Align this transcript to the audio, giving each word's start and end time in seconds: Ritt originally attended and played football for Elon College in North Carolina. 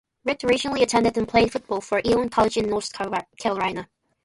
Ritt 0.25 0.43
originally 0.43 0.81
attended 0.81 1.15
and 1.15 1.27
played 1.27 1.51
football 1.51 1.79
for 1.79 2.01
Elon 2.03 2.29
College 2.29 2.57
in 2.57 2.67
North 2.71 2.91
Carolina. 3.37 3.87